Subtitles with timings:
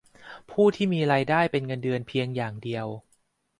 [0.51, 2.87] ผู้ที่มีรายได้เป็นเงินเดือนเพียงอย่างเดียว